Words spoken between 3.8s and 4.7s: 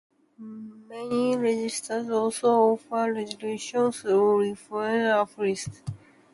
through